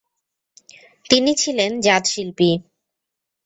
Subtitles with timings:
[1.09, 2.49] তিনি ছিলেন জাত শিল্পী।